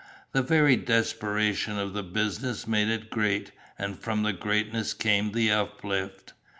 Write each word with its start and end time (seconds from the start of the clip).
The 0.31 0.41
very 0.41 0.77
desperation 0.77 1.77
of 1.77 1.93
the 1.93 2.01
business 2.01 2.65
made 2.65 2.87
it 2.87 3.11
great, 3.11 3.51
and 3.77 3.99
from 3.99 4.23
the 4.23 4.33
greatness 4.33 4.95
came 4.95 5.31
the 5.31 5.51
uplift. 5.51 6.33